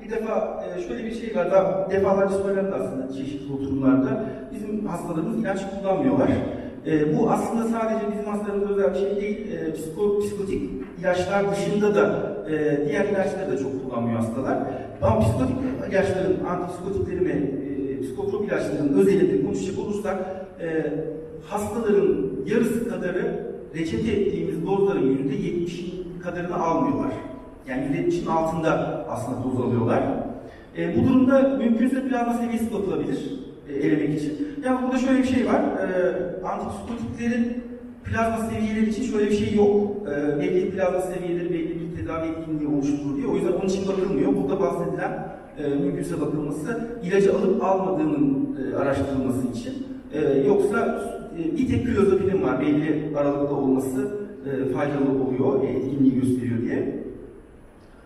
Bir 0.05 0.11
defa 0.11 0.64
e, 0.76 0.83
şöyle 0.83 1.05
bir 1.05 1.14
şey 1.14 1.37
var, 1.37 1.50
daha 1.50 1.91
defalarca 1.91 2.35
söylendi 2.35 2.75
aslında 2.75 3.12
çeşitli 3.12 3.53
oturumlarda. 3.53 4.25
Bizim 4.55 4.87
hastalarımız 4.87 5.38
ilaç 5.38 5.61
kullanmıyorlar. 5.71 6.31
E, 6.87 7.19
bu 7.19 7.31
aslında 7.31 7.64
sadece 7.64 8.12
bizim 8.12 8.25
hastalarımız 8.25 8.71
özel 8.71 8.95
bir 8.95 8.99
şey 8.99 9.17
değil. 9.17 9.53
E, 9.53 9.73
psiko, 9.73 10.19
psikotik 10.19 10.71
ilaçlar 11.00 11.50
dışında 11.50 11.95
da 11.95 12.35
e, 12.49 12.87
diğer 12.88 13.05
ilaçları 13.05 13.53
da 13.53 13.59
çok 13.59 13.85
kullanmıyor 13.85 14.19
hastalar. 14.19 14.59
Ama 15.03 15.21
psikotik 15.21 15.57
ilaçların, 15.91 16.45
antipsikotikleri 16.45 17.25
ve 17.25 17.33
e, 17.33 18.00
psikotrop 18.00 18.49
ilaçların 18.49 18.99
özelinde 18.99 19.47
konuşacak 19.47 19.79
olursak 19.79 20.17
e, 20.61 20.93
hastaların 21.47 22.17
yarısı 22.47 22.88
kadarı 22.88 23.53
reçete 23.75 24.12
ettiğimiz 24.12 24.66
dozların 24.66 25.11
yüzde 25.11 25.35
70'in 25.35 26.21
kadarını 26.23 26.57
almıyorlar. 26.57 27.12
Yani 27.69 27.83
%70'in 27.83 28.26
altında 28.26 29.04
aslında 29.11 29.38
doz 29.45 29.61
alıyorlar. 29.66 30.02
E, 30.78 30.97
bu 30.97 31.09
durumda 31.09 31.43
mümkünse 31.59 32.09
plazma 32.09 32.35
seviyesi 32.35 32.75
bakılabilir 32.75 33.40
e, 33.69 33.73
elemek 33.73 34.21
için. 34.21 34.49
Yani 34.64 34.83
burada 34.83 34.99
şöyle 34.99 35.19
bir 35.19 35.28
şey 35.28 35.47
var. 35.47 35.61
E, 35.61 36.14
antipsikotiklerin 36.47 37.64
plazma 38.04 38.50
seviyeleri 38.50 38.90
için 38.90 39.02
şöyle 39.02 39.31
bir 39.31 39.37
şey 39.37 39.54
yok. 39.54 39.90
E, 40.09 40.40
belli 40.40 40.71
plazma 40.71 41.00
seviyeleri 41.00 41.50
belli 41.50 41.81
bir 41.81 41.97
tedavi 41.97 42.28
etkinliği 42.28 42.69
oluşturur 42.69 43.16
diye. 43.16 43.26
O 43.26 43.35
yüzden 43.37 43.52
onun 43.52 43.69
için 43.69 43.88
bakılmıyor. 43.88 44.37
Burada 44.37 44.61
bahsedilen 44.61 45.28
e, 45.59 45.69
mümkünse 45.69 46.21
bakılması 46.21 46.88
ilacı 47.04 47.37
alıp 47.37 47.64
almadığının 47.64 48.57
e, 48.57 48.76
araştırılması 48.76 49.47
için. 49.59 49.87
E, 50.12 50.38
yoksa 50.47 51.00
e, 51.38 51.57
bir 51.57 51.69
tek 51.69 51.87
klozapinin 51.87 52.43
var 52.43 52.61
belli 52.61 53.17
aralıkta 53.17 53.55
olması 53.55 54.09
e, 54.47 54.73
faydalı 54.73 55.23
oluyor, 55.23 55.64
e, 55.64 55.67
etkinliği 55.67 56.14
gösteriyor 56.14 56.62
diye. 56.62 57.05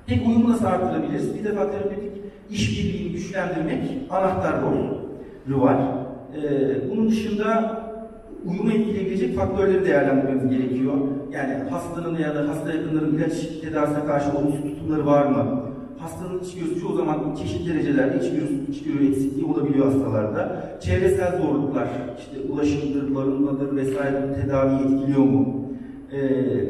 Peki 0.06 0.28
uyumu 0.28 0.50
nasıl 0.50 0.64
arttırabiliriz? 0.64 1.34
Bir 1.34 1.44
defa 1.44 1.70
terapötik 1.70 2.12
işbirliğini 2.50 3.12
güçlendirmek 3.12 3.82
anahtar 4.10 4.54
rolü 4.62 5.60
var. 5.60 5.76
Ee, 6.36 6.90
bunun 6.90 7.10
dışında 7.10 7.78
uyumu 8.46 8.70
etkileyebilecek 8.70 9.36
faktörleri 9.36 9.84
değerlendirmemiz 9.84 10.50
gerekiyor. 10.50 10.94
Yani 11.32 11.54
hastanın 11.70 12.18
ya 12.18 12.34
da 12.34 12.48
hasta 12.48 12.72
yakınların 12.72 13.16
ilaç 13.16 13.32
tedavisine 13.62 14.04
karşı 14.06 14.38
olumsuz 14.38 14.62
tutumları 14.62 15.06
var 15.06 15.26
mı? 15.26 15.57
Hastanın 16.00 16.40
içgörüsü 16.40 16.80
çoğu 16.80 16.96
zaman 16.96 17.34
çeşitli 17.34 17.74
derecelerde 17.74 18.16
içgörü, 18.16 18.70
içgörü 18.70 19.08
eksikliği 19.08 19.46
olabiliyor 19.46 19.86
hastalarda. 19.86 20.62
Çevresel 20.80 21.38
zorluklar, 21.42 21.88
işte 22.18 22.52
ulaşımdır, 22.52 23.14
barınmadır 23.14 23.76
vesaire 23.76 24.34
tedaviyi 24.42 24.80
etkiliyor 24.80 25.24
mu? 25.24 25.64
Ee, 26.12 26.18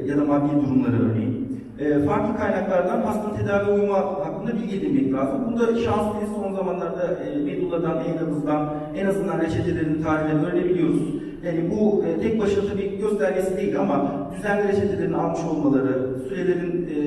ya 0.06 0.16
da 0.16 0.24
maddi 0.24 0.66
durumları 0.66 1.10
örneğin. 1.10 1.48
E, 1.78 2.04
farklı 2.04 2.36
kaynaklardan 2.36 3.02
hastanın 3.02 3.36
tedavi 3.36 3.70
uyumu 3.70 3.94
hakkında 3.94 4.52
bilgi 4.54 4.76
edinmek 4.76 5.12
lazım. 5.12 5.44
Bunda 5.46 5.66
şanslıyız 5.66 6.30
son 6.42 6.54
zamanlarda 6.54 7.18
e, 7.24 7.36
Medulla'dan, 7.36 8.04
Eylabız'dan 8.04 8.74
en 8.96 9.06
azından 9.06 9.40
reçetelerini, 9.40 10.02
tarihlerini 10.02 10.46
öğrenebiliyoruz. 10.46 11.02
Yani 11.44 11.70
bu 11.70 12.04
e, 12.04 12.20
tek 12.20 12.40
başına 12.40 12.64
tabii 12.72 12.98
göstergesi 12.98 13.56
değil 13.56 13.80
ama 13.80 14.26
düzenli 14.36 14.68
reçetelerini 14.68 15.16
almış 15.16 15.40
olmaları, 15.50 16.08
sürelerin 16.28 16.88
e, 16.96 16.98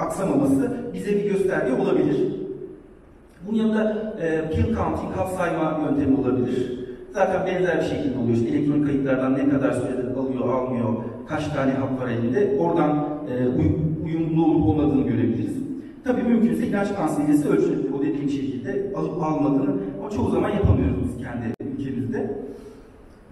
aksamaması 0.00 0.72
bize 0.94 1.10
bir 1.10 1.30
gösterge 1.30 1.72
olabilir. 1.72 2.16
Bunun 3.46 3.58
yanında 3.58 4.14
e, 4.22 4.50
pill 4.50 4.74
counting, 4.76 5.12
hap 5.16 5.28
sayma 5.28 5.80
yöntemi 5.84 6.16
olabilir. 6.20 6.80
Zaten 7.12 7.46
benzer 7.46 7.80
bir 7.80 7.84
şekilde 7.84 8.18
oluyor. 8.18 8.36
İşte 8.36 8.48
elektronik 8.48 8.86
kayıtlardan 8.86 9.38
ne 9.38 9.48
kadar 9.48 9.72
sürede 9.72 10.20
alıyor, 10.20 10.54
almıyor, 10.54 10.88
kaç 11.28 11.48
tane 11.48 11.72
hap 11.72 12.00
var 12.00 12.08
elinde. 12.08 12.56
Oradan 12.58 13.08
e, 13.30 13.48
uy 13.48 13.66
uyumlu 14.04 14.44
olup 14.44 14.68
olmadığını 14.68 15.02
görebiliriz. 15.02 15.56
Tabii 16.04 16.22
mümkünse 16.22 16.66
ilaç 16.66 16.96
kansiyesi 16.96 17.48
ölçülebilir. 17.48 17.92
O 17.92 18.02
dediğim 18.02 18.30
şekilde 18.30 18.92
alıp 18.96 19.22
almadığını 19.22 19.74
ama 20.00 20.10
çoğu 20.10 20.30
zaman 20.30 20.50
yapamıyoruz 20.50 20.96
biz 21.04 21.24
kendi 21.24 21.72
ülkemizde. 21.72 22.30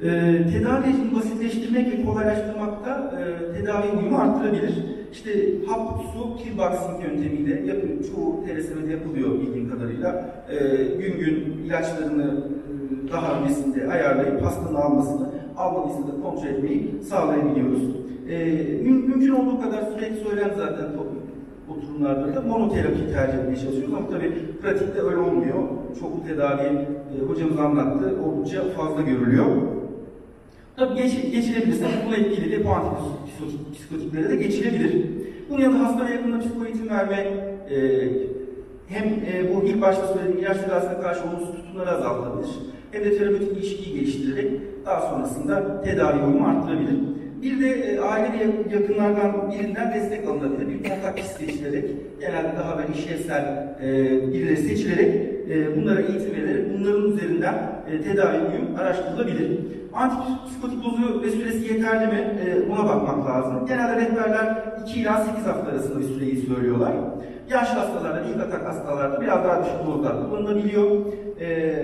E, 0.03 0.09
tedavi 0.53 0.87
rejimini 0.87 1.17
basitleştirmek 1.17 1.93
ve 1.93 2.05
kolaylaştırmak 2.05 2.87
da 2.87 3.21
e, 3.21 3.53
tedavi 3.59 3.99
uyumu 3.99 4.19
arttırabilir. 4.19 4.75
İşte 5.12 5.31
hap, 5.67 6.00
su, 6.12 6.37
pill 6.37 6.59
boxing 6.59 7.05
yöntemiyle 7.05 7.50
yapıyor. 7.50 7.95
Çoğu 8.15 8.45
TRSM'de 8.45 8.93
yapılıyor 8.93 9.41
bildiğim 9.41 9.71
kadarıyla. 9.71 10.35
E, 10.50 10.85
gün 10.85 11.19
gün 11.19 11.65
ilaçlarını 11.65 12.25
e, 12.25 13.12
daha 13.12 13.41
öncesinde 13.41 13.88
ayarlayıp 13.93 14.43
hastanın 14.43 14.75
almasını, 14.75 15.29
almadıysa 15.57 16.00
da 16.00 16.23
kontrol 16.23 16.47
etmeyi 16.47 17.03
sağlayabiliyoruz. 17.09 17.83
E, 18.29 18.37
müm 18.83 18.97
mümkün 18.97 19.33
olduğu 19.33 19.61
kadar 19.61 19.83
sürekli 19.83 20.17
söylen 20.17 20.50
zaten 20.57 20.87
oturumlarda 21.69 22.35
da 22.35 22.41
monoterapi 22.41 23.12
tercih 23.12 23.38
etmeye 23.38 23.57
çalışıyoruz 23.57 23.95
ama 23.95 24.09
tabii 24.11 24.33
pratikte 24.62 25.00
öyle 25.00 25.17
olmuyor. 25.17 25.59
Çoklu 26.00 26.27
tedavi 26.27 26.65
e, 26.65 27.27
hocamız 27.29 27.59
anlattı, 27.59 28.17
oldukça 28.25 28.62
fazla 28.77 29.03
görülüyor. 29.03 29.47
Tabii 30.78 30.94
geç, 30.94 31.12
geçilebilirse 31.32 31.85
bununla 32.02 32.16
ilgili 32.16 32.52
de 32.52 32.64
bu 32.64 32.70
antipsikotiklere 32.70 34.30
de 34.30 34.37
geçilebilir. 34.37 35.06
Bunun 35.50 35.62
yanında 35.62 35.85
hastaya 35.85 36.14
yakında 36.14 36.38
psikoeğitim 36.38 36.90
verme, 36.90 37.16
e, 37.70 38.08
hem 38.88 39.04
e, 39.04 39.54
bu 39.54 39.64
ilk 39.64 39.80
başta 39.82 40.06
söylediğim 40.06 40.38
ilaç 40.38 40.61
tedavisine 40.61 41.00
karşı 41.00 41.20
olumsuz 41.28 41.56
tutumları 41.56 41.90
azaltabilir, 41.90 42.50
hem 42.92 43.04
de 43.04 43.18
terapötik 43.18 43.52
ilişkiyi 43.52 43.94
geliştirerek 43.94 44.50
daha 44.87 45.00
sonrasında 45.00 45.82
tedavi 45.82 46.23
uyumu 46.23 46.47
arttırabilir. 46.47 46.99
Bir 47.42 47.61
de 47.61 47.70
e, 47.70 48.00
aile 48.00 48.47
yakınlardan 48.73 49.52
birinden 49.52 49.94
destek 49.94 50.28
alınabilir. 50.28 50.68
Bir 50.68 50.88
kontak 50.88 51.18
seçilerek, 51.18 51.85
genelde 52.20 52.56
daha 52.58 52.78
böyle 52.78 52.99
işlevsel 52.99 53.76
e, 53.82 53.88
birileri 54.32 54.56
seçilerek 54.56 55.38
e, 55.50 55.76
bunlara 55.76 56.00
eğitim 56.00 56.33
verilerek 56.33 56.78
bunların 56.78 57.11
üzerinden 57.11 57.55
e, 57.90 58.02
tedavi 58.02 58.37
uyum 58.37 58.76
araştırılabilir. 58.78 59.59
Antipsikotik 59.95 60.85
dozu 60.85 61.23
ve 61.23 61.31
süresi 61.31 61.75
yeterli 61.75 62.07
mi? 62.07 62.21
E, 62.47 62.69
buna 62.71 62.85
bakmak 62.85 63.28
lazım. 63.28 63.67
Genelde 63.67 63.97
rehberler 63.97 64.64
2 64.83 65.00
ila 65.00 65.25
8 65.25 65.47
hafta 65.47 65.71
arasında 65.71 65.99
bir 65.99 66.05
süreyi 66.05 66.37
söylüyorlar. 66.37 66.93
Yaşlı 67.50 67.78
hastalarda, 67.78 68.21
ilk 68.21 68.43
atak 68.43 68.67
hastalarda 68.67 69.21
biraz 69.21 69.45
daha 69.45 69.64
düşük 69.64 69.87
dozlar 69.87 70.31
kullanılabiliyor. 70.31 71.07
E, 71.40 71.76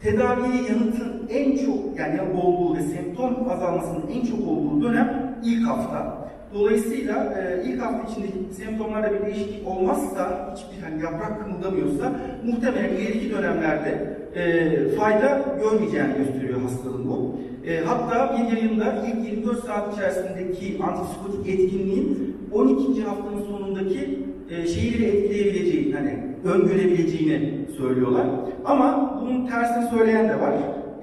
tedaviye 0.00 0.62
yanıtın 0.68 1.28
en 1.30 1.56
çok 1.56 1.98
yani 1.98 2.20
olduğu 2.42 2.76
ve 2.76 2.80
semptom 2.80 3.50
azalmasının 3.50 4.04
en 4.14 4.26
çok 4.26 4.48
olduğu 4.48 4.82
dönem 4.82 5.36
ilk 5.44 5.68
hafta. 5.68 6.26
Dolayısıyla 6.54 7.34
e, 7.38 7.68
ilk 7.68 7.82
hafta 7.82 8.12
içinde 8.12 8.26
semptomlarda 8.52 9.12
bir 9.12 9.26
değişiklik 9.26 9.68
olmazsa, 9.68 10.54
hiçbir 10.56 10.82
hani 10.82 11.02
yaprak 11.02 11.44
kımıldamıyorsa 11.44 12.12
muhtemelen 12.44 12.88
ileriki 12.88 13.30
dönemlerde 13.30 14.16
e, 14.34 14.88
fayda 14.88 15.44
görmeyeceğini 15.60 16.16
gösteriyor 16.16 16.60
hastalığın 16.60 17.08
bu. 17.08 17.36
E, 17.66 17.80
hatta 17.84 18.36
bir 18.36 18.56
yayında 18.56 19.04
ilk 19.06 19.30
24 19.30 19.64
saat 19.64 19.94
içerisindeki 19.94 20.82
antipsikotik 20.82 21.48
etkinliğin 21.48 22.36
12. 22.52 23.02
haftanın 23.02 23.42
sonundaki 23.42 24.18
e, 24.50 24.66
şeyleri 24.66 25.04
etkileyebileceği, 25.04 25.94
hani 25.94 26.18
öngörebileceğini 26.44 27.66
söylüyorlar. 27.78 28.26
Ama 28.64 29.20
bunun 29.22 29.46
tersini 29.46 29.88
söyleyen 29.90 30.28
de 30.28 30.40
var. 30.40 30.54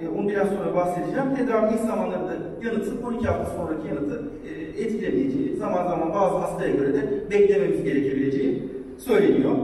E, 0.02 0.08
onu 0.08 0.30
biraz 0.30 0.48
sonra 0.50 0.76
bahsedeceğim. 0.76 1.36
Tedavi 1.36 1.74
ilk 1.74 1.82
zamanlarında 1.82 2.34
yanıtı 2.66 3.08
12 3.08 3.28
hafta 3.28 3.46
sonraki 3.58 3.88
yanıtı 3.88 4.24
e, 4.48 4.82
etkilemeyeceği, 4.84 5.56
zaman 5.58 5.88
zaman 5.88 6.14
bazı 6.14 6.36
hastaya 6.38 6.76
göre 6.76 6.94
de 6.94 7.32
beklememiz 7.32 7.84
gerekebileceği 7.84 8.64
söyleniyor. 8.98 9.56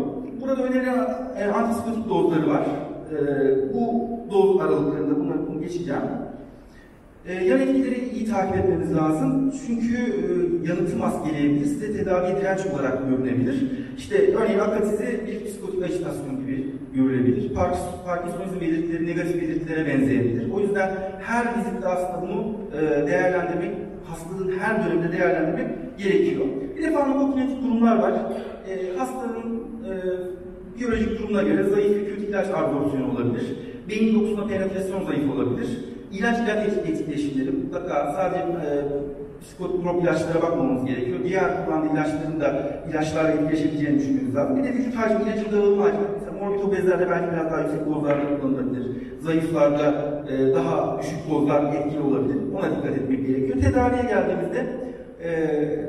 Burada 0.42 0.64
önerilen 0.64 0.98
e, 1.38 2.10
dozları 2.10 2.50
var. 2.50 2.66
E, 3.12 3.74
bu 3.74 4.10
doz 4.32 4.62
aralıklarında 4.62 5.20
bunları 5.20 5.48
bunu 5.48 5.62
geçeceğim. 5.62 6.02
E, 7.26 7.34
yan 7.34 7.60
etkileri 7.60 8.10
iyi 8.10 8.26
takip 8.26 8.58
etmeniz 8.58 8.96
lazım. 8.96 9.54
Çünkü 9.68 9.96
e, 9.96 10.68
yanıtı 10.70 10.98
maskeleyebilir, 10.98 11.66
size 11.66 11.94
tedavi 11.94 12.42
direnç 12.42 12.60
olarak 12.74 13.10
görünebilir. 13.10 13.72
İşte 13.98 14.36
örneğin 14.36 14.60
akatize 14.60 15.28
bir 15.28 15.46
psikotik 15.46 15.84
ajitasyon 15.84 16.40
gibi 16.40 16.76
görülebilir. 16.96 17.54
Parkinson- 17.56 18.06
Parkinsonizm 18.06 18.62
belirtileri 18.62 19.08
negatif 19.08 19.42
belirtilere 19.42 19.88
benzeyebilir. 19.88 20.52
O 20.52 20.60
yüzden 20.60 20.92
her 21.22 21.46
vizitte 21.58 21.88
aslında 21.88 22.22
bunu 22.22 22.54
e, 22.78 23.08
değerlendirmek, 23.08 23.72
hastalığın 24.06 24.60
her 24.60 24.86
döneminde 24.86 25.12
değerlendirmek 25.18 25.68
gerekiyor. 25.98 26.46
Bir 26.78 26.84
de 26.84 26.92
farmakokinetik 26.92 27.64
durumlar 27.64 27.98
var. 28.00 28.14
E, 28.70 28.98
hastanın 28.98 29.60
e, 29.90 29.94
biyolojik 30.80 31.20
durumuna 31.20 31.44
göre 31.44 31.64
zayıf 31.64 31.96
ve 31.98 32.06
kötü 32.06 32.26
ilaç 32.26 32.48
absorpsiyonu 32.48 33.12
olabilir. 33.12 33.46
Beyin 33.90 34.16
dokusuna 34.16 34.48
penetrasyon 34.48 35.06
zayıf 35.06 35.36
olabilir. 35.36 35.68
İlaç 36.14 36.38
ilaç 36.40 36.68
etkileşimleri 36.90 37.52
mutlaka 37.52 38.14
sadece 38.16 38.40
e, 38.42 38.70
psikotrop 39.42 40.04
ilaçlara 40.04 40.42
bakmamamız 40.42 40.86
gerekiyor. 40.86 41.20
Diğer 41.24 41.66
kullandığı 41.66 41.94
ilaçların 41.94 42.40
da 42.42 42.70
ilaçlarla 42.92 43.30
etkileşebileceğini 43.32 44.00
düşünmemiz 44.00 44.36
lazım. 44.36 44.58
Bir 44.58 44.64
de 44.64 44.74
vücut 44.74 44.96
hacmi 44.96 45.24
ilacın 45.30 45.52
dağılımı. 45.52 45.86
Morbid 46.42 46.64
obezlerde 46.64 47.10
belki 47.10 47.32
biraz 47.34 47.52
daha 47.52 47.62
yüksek 47.62 47.86
dozlarda 47.86 48.40
kullanılabilir. 48.42 48.86
Zayıflarda 49.22 50.24
e, 50.30 50.54
daha 50.56 51.00
düşük 51.02 51.30
dozlar 51.30 51.74
etkili 51.74 52.02
olabilir. 52.02 52.38
Ona 52.58 52.76
dikkat 52.76 52.98
etmek 52.98 53.28
gerekiyor. 53.28 53.60
Tedaviye 53.62 54.04
geldiğimizde 54.04 54.68
e, 55.24 55.30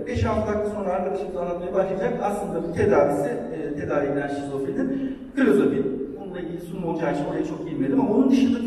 5-6 0.07 0.47
dakika 0.47 0.71
sonra 0.75 0.89
arkadaşımız 0.89 1.37
anlatmaya 1.37 1.75
başlayacak. 1.75 2.13
Aslında 2.23 2.69
bu 2.69 2.73
tedavisi, 2.73 3.29
e, 3.29 3.81
tedavi 3.81 4.07
edilen 4.07 4.29
şizofrenin 4.29 5.19
klozapin. 5.37 6.17
Onunla 6.23 6.41
ilgili 6.41 6.61
sunum 6.61 6.85
olacağı 6.85 7.15
için 7.15 7.25
oraya 7.25 7.45
çok 7.45 7.71
girmedim 7.71 8.01
ama 8.01 8.11
onun 8.15 8.31
dışında 8.31 8.59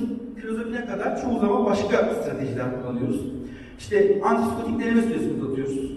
klozapine 0.41 0.85
kadar 0.85 1.21
çoğu 1.21 1.39
zaman 1.39 1.65
başka 1.65 1.97
stratejiler 1.97 2.65
kullanıyoruz. 2.81 3.21
İşte 3.79 4.21
antipsikotik 4.23 4.79
deneme 4.79 5.01
süresini 5.01 5.43
uzatıyoruz. 5.43 5.93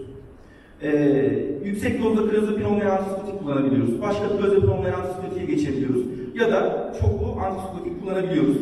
Ee, 0.83 1.45
yüksek 1.66 2.02
dozda 2.02 2.30
klozapin 2.30 2.64
olmayan 2.64 2.90
antipsikotik 2.90 3.40
kullanabiliyoruz. 3.42 4.02
Başka 4.02 4.28
klozapin 4.28 4.68
olmayan 4.68 5.00
antipsikotiğe 5.00 5.46
geçebiliyoruz. 5.46 6.02
Ya 6.35 6.50
da 6.50 6.92
çoklu 7.00 7.40
antipsikotik 7.40 8.02
kullanabiliyoruz. 8.02 8.58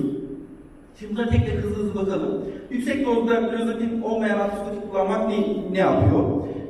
Şimdi 0.98 1.12
bunlara 1.12 1.30
tek 1.30 1.46
tek 1.46 1.54
hızlı 1.54 1.76
hızlı 1.76 1.94
bakalım. 1.94 2.44
Yüksek 2.70 3.06
dozda 3.06 3.50
klozapin 3.50 4.02
olmayan 4.02 4.38
antipsikotik 4.38 4.90
kullanmak 4.90 5.28
ne, 5.28 5.36
ne 5.72 5.78
yapıyor? 5.78 6.24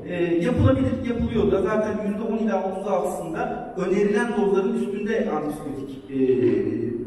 Ee, 0.08 0.24
yapılabilir, 0.24 0.92
yapılıyor 1.08 1.52
da 1.52 1.62
zaten 1.62 1.92
%10 1.92 2.44
ila 2.44 2.54
36'sında 2.54 3.74
önerilen 3.76 4.28
dozların 4.40 4.74
üstünde 4.74 5.30
antipsikotik 5.30 6.10
e, 6.10 6.16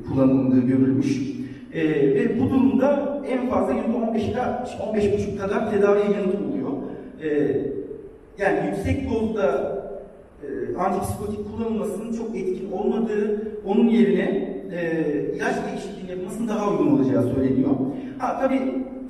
kullanıldığı 0.10 0.60
görülmüş. 0.60 1.38
Ee, 1.74 1.84
ve 1.90 2.40
bu 2.40 2.50
durumda 2.50 3.22
en 3.30 3.50
fazla 3.50 3.74
%15 3.74 4.32
ila 4.32 4.68
15,5 4.94 5.38
kadar 5.38 5.72
tedaviye 5.72 6.06
yanıt 6.06 6.36
oluyor. 6.36 6.72
Ee, 7.24 7.78
yani 8.38 8.68
yüksek 8.68 9.12
dozda 9.12 9.78
e, 10.44 10.78
antipsikotik 10.78 11.40
kullanılmasının 11.52 12.14
çok 12.14 12.36
etkin 12.36 12.72
olmadığı, 12.72 13.42
onun 13.66 13.88
yerine 13.88 14.58
e, 14.72 15.06
ilaç 15.36 15.56
değişikliğinin 15.70 16.10
yapılmasının 16.10 16.48
daha 16.48 16.72
uygun 16.72 16.92
olacağı 16.92 17.24
söyleniyor. 17.24 17.70
Ha 18.18 18.40
tabii 18.42 18.62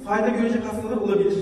fayda 0.05 0.29
görecek 0.29 0.63
hastalar 0.63 0.97
olabilir 0.97 1.33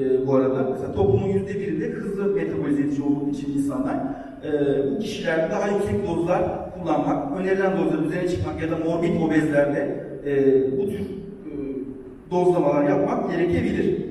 e, 0.00 0.26
bu 0.26 0.34
arada. 0.34 0.70
Mesela 0.70 0.92
toplumun 0.92 1.28
yüzde 1.28 1.60
birinde 1.60 1.86
hızlı 1.86 2.24
metabolize 2.24 2.82
edici 2.82 3.02
olduğu 3.02 3.30
için 3.30 3.52
insanlar 3.58 3.96
e, 4.44 4.50
bu 4.90 4.98
kişiler 4.98 5.50
daha 5.50 5.68
yüksek 5.68 6.08
dozlar 6.08 6.42
kullanmak, 6.74 7.40
önerilen 7.40 7.78
dozların 7.78 8.04
üzerine 8.04 8.28
çıkmak 8.28 8.62
ya 8.62 8.70
da 8.70 8.76
morbid 8.76 9.22
obezlerde 9.22 10.04
e, 10.26 10.32
bu 10.78 10.88
tür 10.90 11.00
e, 11.00 11.52
dozlamalar 12.30 12.88
yapmak 12.88 13.30
gerekebilir. 13.30 14.07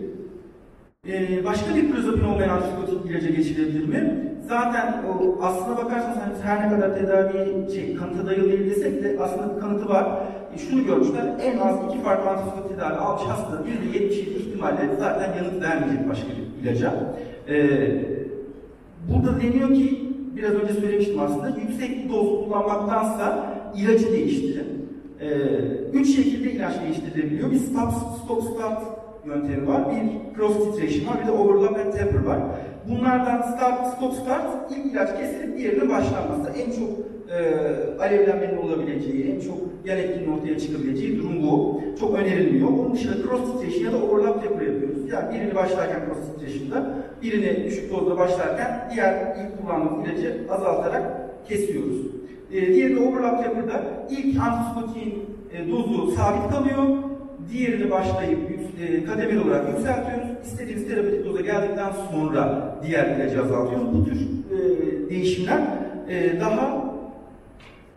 Ee, 1.08 1.46
başka 1.46 1.76
bir 1.76 1.92
klozapin 1.92 2.24
olmayan 2.24 2.50
antipsikotik 2.50 3.12
ilaca 3.12 3.30
geçilebilir 3.30 3.88
mi? 3.88 4.34
Zaten 4.48 5.04
o, 5.04 5.38
aslına 5.42 5.78
bakarsanız 5.78 6.18
hani 6.18 6.34
her 6.44 6.66
ne 6.66 6.76
kadar 6.76 6.96
tedavi 6.96 7.72
şey, 7.74 7.96
kanıta 7.96 8.26
dayalı 8.26 8.52
değil 8.52 8.70
desek 8.70 9.04
de 9.04 9.18
aslında 9.20 9.56
bir 9.56 9.62
kanıtı 9.62 9.90
var. 9.90 10.08
E, 10.56 10.58
şunu 10.58 10.86
görmüşler, 10.86 11.26
en 11.42 11.58
az 11.58 11.76
iki 11.90 12.04
farklı 12.04 12.30
antipsikotik 12.30 12.78
tedavi 12.78 12.94
almış 12.96 13.24
hasta 13.24 13.64
%77 13.96 14.12
ihtimalle 14.38 14.90
zaten 15.00 15.34
yanıt 15.38 15.64
vermeyecek 15.64 16.10
başka 16.10 16.28
bir 16.28 16.70
ilaca. 16.70 16.94
Ee, 17.50 18.06
burada 19.10 19.42
deniyor 19.42 19.74
ki, 19.74 20.12
biraz 20.36 20.52
önce 20.52 20.74
söylemiştim 20.74 21.20
aslında, 21.20 21.50
yüksek 21.50 22.10
doz 22.10 22.46
kullanmaktansa 22.46 23.54
ilacı 23.76 24.12
değiştirin. 24.12 24.88
Ee, 25.22 25.28
üç 25.94 26.16
şekilde 26.16 26.52
ilaç 26.52 26.74
değiştirilebiliyor. 26.84 27.52
Bir 27.52 27.60
stop, 27.60 27.92
stop 28.24 28.44
start 28.44 28.97
yöntemi 29.28 29.68
var. 29.68 29.82
Bir 29.92 30.36
cross 30.36 30.54
titration 30.58 31.08
var, 31.08 31.22
bir 31.22 31.28
de 31.28 31.32
overlap 31.32 31.78
and 31.80 31.92
taper 31.94 32.24
var. 32.26 32.40
Bunlardan 32.90 33.42
start, 33.42 33.88
stop 33.88 34.14
start, 34.14 34.72
ilk 34.72 34.94
ilaç 34.94 35.18
kesilip 35.20 35.58
diğerine 35.58 35.90
başlanması. 35.90 36.52
En 36.60 36.72
çok 36.72 36.90
e, 37.32 37.40
alevlenmenin 38.04 38.58
olabileceği, 38.58 39.36
en 39.36 39.40
çok 39.40 39.58
yan 39.86 39.98
etkinin 39.98 40.38
ortaya 40.38 40.60
çıkabileceği 40.60 41.18
durum 41.18 41.44
bu. 41.44 41.82
Çok 42.00 42.20
önerilmiyor. 42.20 42.68
Onun 42.68 42.94
dışında 42.94 43.14
cross 43.24 43.42
titration 43.42 43.84
ya 43.86 43.92
da 43.92 44.06
overlap 44.06 44.44
taper 44.44 44.66
yapıyoruz. 44.66 45.10
Yani 45.12 45.36
birini 45.36 45.56
başlarken 45.56 46.00
cross 46.06 46.20
titration'da, 46.34 46.94
birini 47.24 47.64
düşük 47.66 47.92
dozda 47.92 48.18
başlarken 48.18 48.90
diğer 48.94 49.38
ilk 49.38 49.62
kullandığımız 49.62 50.08
ilacı 50.08 50.42
azaltarak 50.50 51.04
kesiyoruz. 51.48 51.98
E, 52.52 52.74
diğeri 52.74 52.96
de 52.96 53.00
overlap 53.00 53.44
taper'da 53.44 53.82
ilk 54.10 54.42
antipsikotiğin 54.42 55.26
e, 55.54 55.72
dozu 55.72 56.12
sabit 56.12 56.52
kalıyor. 56.52 56.98
Diğerini 57.52 57.92
başlayıp 57.92 58.50
e, 58.82 59.06
kademeli 59.06 59.40
olarak 59.40 59.70
yükseltiyoruz. 59.70 60.28
İstediğimiz 60.46 60.88
terapötik 60.88 61.26
doza 61.26 61.42
geldikten 61.42 61.92
sonra 62.12 62.76
diğer 62.86 63.16
ilacı 63.16 63.44
azaltıyoruz. 63.44 63.94
Bu 63.94 64.06
tür 64.06 64.22
e, 64.22 65.10
değişimler 65.10 65.62
e, 66.10 66.40
daha 66.40 66.84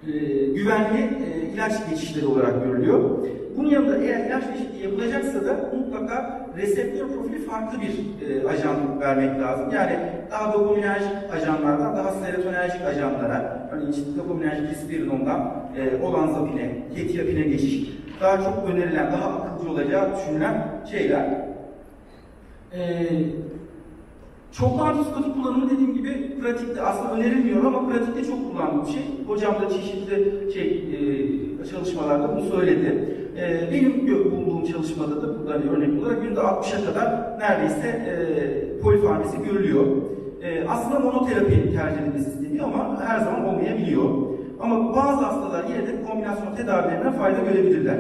e, 0.07 0.11
güvenli 0.55 1.09
ilaç 1.55 1.91
geçişleri 1.91 2.27
olarak 2.27 2.65
görülüyor. 2.65 3.19
Bunun 3.57 3.71
yanında 3.71 3.97
eğer 3.99 4.27
ilaç 4.27 4.45
değişikliği 4.49 4.83
yapılacaksa 4.85 5.45
da 5.45 5.71
mutlaka 5.77 6.47
reseptör 6.57 7.09
profili 7.09 7.39
farklı 7.39 7.79
bir 7.81 7.91
ajan 8.45 9.01
vermek 9.01 9.41
lazım. 9.41 9.71
Yani 9.75 9.99
daha 10.31 10.53
dopaminerjik 10.53 11.13
ajanlardan 11.33 11.97
daha 11.97 12.13
serotonerjik 12.13 12.83
ajanlara, 12.83 13.69
örneğin 13.73 13.93
işte 13.93 14.03
dopaminerjik 14.19 14.71
risperidondan 14.71 15.55
e, 15.77 16.05
olanzapine, 16.05 16.77
ketiapine 16.97 17.41
geçiş 17.41 18.01
daha 18.21 18.37
çok 18.37 18.69
önerilen, 18.69 19.13
daha 19.13 19.29
akılcı 19.29 19.71
olacağı 19.71 20.17
düşünülen 20.17 20.67
şeyler. 20.91 21.51
Ee, 22.75 23.09
çok 24.53 24.81
antipsikotik 24.81 25.35
kullanımı 25.35 25.71
dediğim 25.71 25.95
gibi 25.95 26.41
pratikte 26.41 26.83
aslında 26.83 27.13
önerilmiyor 27.13 27.65
ama 27.65 27.89
pratikte 27.89 28.25
çok 28.25 28.51
kullanılan 28.51 28.87
bir 28.87 28.93
şey. 28.93 29.03
Hocam 29.27 29.55
da 29.63 29.71
çeşitli 29.71 30.53
şey, 30.55 30.69
e, 30.69 31.71
çalışmalarda 31.71 32.37
bunu 32.37 32.51
söyledi. 32.51 33.15
E, 33.37 33.73
benim 33.73 34.01
bulunduğum 34.31 34.65
çalışmada 34.65 35.23
da 35.23 35.39
burada 35.39 35.55
hani 35.55 35.71
örnek 35.71 36.03
olarak 36.03 36.23
günde 36.23 36.41
60'a 36.41 36.85
kadar 36.85 37.39
neredeyse 37.39 37.89
e, 37.89 38.81
polifarmasi 38.81 39.43
görülüyor. 39.43 39.87
E, 40.43 40.69
aslında 40.69 40.99
monoterapi 40.99 41.73
tercih 41.73 42.03
edilmesi 42.03 42.31
isteniyor 42.31 42.65
ama 42.65 43.01
her 43.05 43.19
zaman 43.19 43.45
olmayabiliyor. 43.45 44.30
Ama 44.61 44.97
bazı 44.97 45.25
hastalar 45.25 45.65
yine 45.65 45.87
de 45.87 46.03
kombinasyon 46.09 46.57
tedavilerinden 46.57 47.13
fayda 47.13 47.39
görebilirler. 47.39 47.99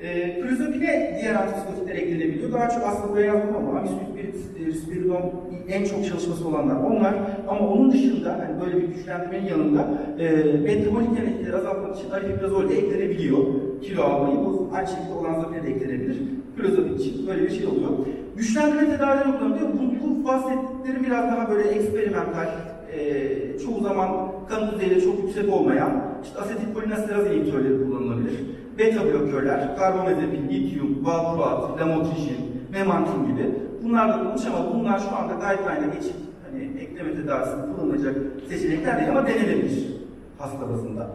E, 0.00 0.40
klozapine 0.40 1.18
diğer 1.20 1.34
antipsikotikler 1.34 1.94
eklenebiliyor. 1.94 2.52
Daha 2.52 2.68
çok 2.68 2.82
aslında 2.86 3.12
buraya 3.12 3.32
ama 3.32 3.78
amisulpirit, 3.78 4.36
risperidon 4.66 5.32
en 5.68 5.84
çok 5.84 6.04
çalışması 6.04 6.48
olanlar 6.48 6.76
onlar. 6.76 7.14
Ama 7.48 7.68
onun 7.68 7.92
dışında 7.92 8.32
hani 8.32 8.60
böyle 8.60 8.82
bir 8.82 8.94
güçlendirmenin 8.94 9.46
yanında 9.46 9.88
e, 10.18 10.30
metabolik 10.58 11.08
yan 11.18 11.58
azaltmak 11.58 11.96
için 11.96 12.10
aripiprazol 12.10 12.68
de 12.68 12.78
eklenebiliyor. 12.78 13.38
Kilo 13.82 14.02
almayı, 14.02 14.36
bu 14.36 14.70
aynı 14.74 14.88
şekilde 14.88 15.14
olanzapine 15.14 15.62
de 15.62 15.68
eklenebilir. 15.68 16.16
Klozapin 16.56 16.94
için 16.98 17.26
böyle 17.26 17.42
bir 17.42 17.50
şey 17.50 17.66
oluyor. 17.66 17.90
Güçlendirme 18.36 18.90
tedavileri 18.90 19.38
kullanılıyor. 19.38 19.68
Bu, 19.72 20.06
bu 20.06 20.24
bahsettikleri 20.24 21.06
biraz 21.06 21.24
daha 21.24 21.50
böyle 21.50 21.68
eksperimental, 21.68 22.48
e, 22.92 23.58
çoğu 23.58 23.80
zaman 23.80 24.31
kan 24.52 24.70
düzeyleri 24.72 25.04
çok 25.04 25.18
yüksek 25.22 25.52
olmayan 25.52 25.90
işte 26.24 26.38
asetilkolinesteraz 26.40 27.26
inhibitörleri 27.26 27.84
kullanılabilir. 27.84 28.40
Beta 28.78 29.04
blokörler, 29.04 29.76
karbamazepin, 29.76 30.48
lityum, 30.48 31.06
valproat, 31.06 31.80
lamotrigin, 31.80 32.36
memantin 32.72 33.26
gibi. 33.26 33.54
Bunlar 33.82 34.08
da 34.08 34.12
kullanılmış 34.12 34.46
ama 34.46 34.74
bunlar 34.74 34.98
şu 34.98 35.16
anda 35.16 35.34
guideline'e 35.34 35.94
geçip 35.94 36.16
hani 36.44 36.80
ekleme 36.80 37.14
tedavisinde 37.14 37.62
kullanılacak 37.76 38.16
seçenekler 38.48 38.98
değil 38.98 39.10
ama 39.10 39.26
denenebilir 39.26 39.86
hasta 40.38 40.70
bazında. 40.70 41.10